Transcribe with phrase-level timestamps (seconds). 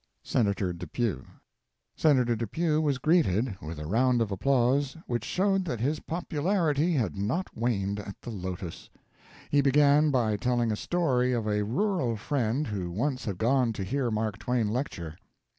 [0.23, 1.25] SENATOR DEPEW.
[1.95, 7.15] Senator Depew was greeted with a round of applause which showed that his popularity had
[7.15, 8.89] not waned at the Lotos.
[9.51, 13.83] He began by telling a story of a rural friend who once had gone to
[13.83, 15.19] hear Mark Twain lecture.